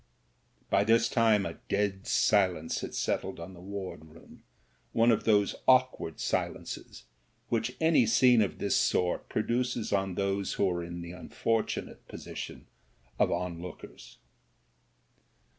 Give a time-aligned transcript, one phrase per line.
[0.37, 4.41] *' By this time a dead silence had settled on the ward room,
[4.93, 7.03] one of those awkward silences
[7.49, 12.07] which any scene of this sort produces on those who are in the unfortu nate
[12.07, 12.65] position
[13.19, 14.17] of onlookers.